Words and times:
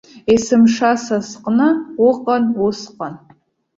Есымша 0.33 0.91
са 1.03 1.17
сҟны 1.29 1.69
уҟан 2.07 2.43
усҟан. 2.65 3.13